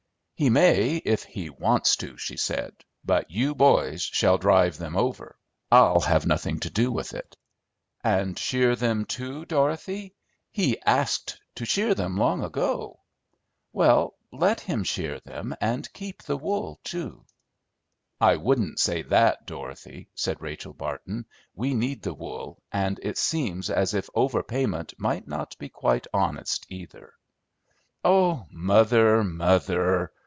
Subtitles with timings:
[0.33, 2.73] "He may, if he wants to," she said;
[3.05, 5.37] "but you boys shall drive them over.
[5.71, 7.37] I'll have nothing to do with it."
[8.03, 10.15] "And shear them too, Dorothy?
[10.49, 13.01] He asked to shear them long ago."
[13.71, 17.23] "Well, let him shear them and keep the wool too."
[18.19, 21.27] "I wouldn't say that, Dorothy," said Rachel Barton.
[21.53, 26.07] "We need the wool, and it seems as if over payment might not be quite
[26.11, 27.13] honest, either."
[28.03, 30.11] "Oh, mother, mother!